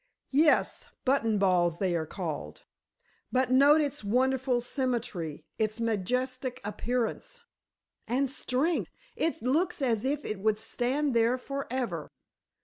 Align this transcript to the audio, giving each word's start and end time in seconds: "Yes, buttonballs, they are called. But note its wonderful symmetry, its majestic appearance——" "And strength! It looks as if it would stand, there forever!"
"Yes, 0.33 0.87
buttonballs, 1.05 1.77
they 1.77 1.95
are 1.95 2.07
called. 2.07 2.63
But 3.31 3.51
note 3.51 3.81
its 3.81 4.03
wonderful 4.03 4.59
symmetry, 4.59 5.45
its 5.59 5.79
majestic 5.79 6.59
appearance——" 6.63 7.39
"And 8.07 8.27
strength! 8.27 8.89
It 9.15 9.43
looks 9.43 9.79
as 9.79 10.03
if 10.03 10.25
it 10.25 10.39
would 10.39 10.57
stand, 10.57 11.13
there 11.13 11.37
forever!" 11.37 12.09